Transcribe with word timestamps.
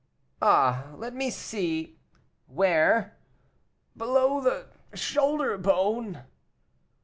"Ah, 0.41 0.93
let 0.95 1.13
me 1.13 1.29
see; 1.29 1.99
where?" 2.47 3.19
"Below 3.95 4.41
the 4.41 4.65
shoulder 4.97 5.59
bone." 5.59 6.23